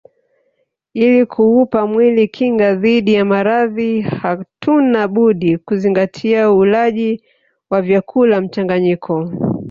[0.93, 7.23] Ili kuupa mwili kinga dhidi ya maradhi hatuna budi kuzingatia ulaji
[7.69, 9.31] wa vyakula mchanganyiko